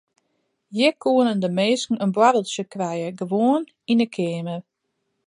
[0.73, 4.61] Hjir koenen de minsken in boarreltsje krije gewoan yn de keamer.